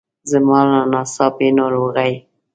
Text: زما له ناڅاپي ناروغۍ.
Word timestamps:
زما 0.31 0.59
له 0.71 0.79
ناڅاپي 0.91 1.47
ناروغۍ. 1.57 2.13